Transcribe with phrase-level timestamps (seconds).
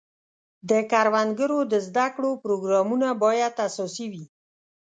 [0.69, 4.25] د کروندګرو د زده کړو پروګرامونه باید اساسي وي.